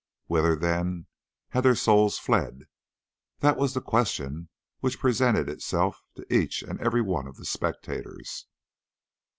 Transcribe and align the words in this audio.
Whither, 0.25 0.55
then, 0.55 1.05
had 1.49 1.61
their 1.61 1.75
souls 1.75 2.17
fled? 2.17 2.63
That 3.41 3.55
was 3.55 3.75
the 3.75 3.81
question 3.81 4.49
which 4.79 4.97
presented 4.99 5.47
itself 5.47 6.01
to 6.15 6.25
each 6.35 6.63
and 6.63 6.81
every 6.81 7.03
one 7.03 7.27
of 7.27 7.37
the 7.37 7.45
spectators. 7.45 8.47